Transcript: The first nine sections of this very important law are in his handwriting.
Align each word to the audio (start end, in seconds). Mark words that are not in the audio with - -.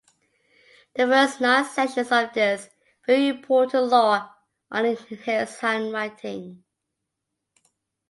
The 0.95 1.05
first 1.05 1.41
nine 1.41 1.63
sections 1.63 2.11
of 2.11 2.33
this 2.33 2.67
very 3.05 3.27
important 3.27 3.89
law 3.91 4.33
are 4.71 4.83
in 4.87 4.97
his 4.97 5.59
handwriting. 5.59 6.63